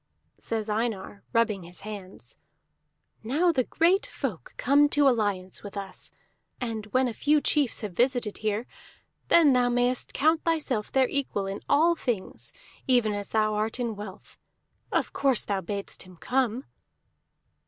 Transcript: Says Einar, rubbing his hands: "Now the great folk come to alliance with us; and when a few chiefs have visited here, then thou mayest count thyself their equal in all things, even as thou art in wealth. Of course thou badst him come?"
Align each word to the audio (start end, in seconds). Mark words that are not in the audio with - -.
Says 0.39 0.67
Einar, 0.67 1.21
rubbing 1.31 1.61
his 1.61 1.81
hands: 1.81 2.39
"Now 3.21 3.51
the 3.51 3.65
great 3.65 4.07
folk 4.07 4.55
come 4.57 4.89
to 4.89 5.07
alliance 5.07 5.61
with 5.61 5.77
us; 5.77 6.11
and 6.59 6.87
when 6.87 7.07
a 7.07 7.13
few 7.13 7.39
chiefs 7.39 7.81
have 7.81 7.91
visited 7.93 8.39
here, 8.39 8.65
then 9.27 9.53
thou 9.53 9.69
mayest 9.69 10.11
count 10.15 10.43
thyself 10.43 10.91
their 10.91 11.07
equal 11.07 11.45
in 11.45 11.61
all 11.69 11.95
things, 11.95 12.51
even 12.87 13.13
as 13.13 13.29
thou 13.29 13.53
art 13.53 13.79
in 13.79 13.95
wealth. 13.95 14.39
Of 14.91 15.13
course 15.13 15.43
thou 15.43 15.61
badst 15.61 16.01
him 16.01 16.17
come?" 16.17 16.65